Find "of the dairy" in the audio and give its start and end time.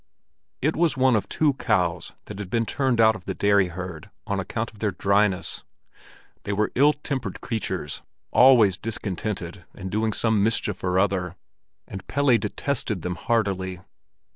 3.15-3.67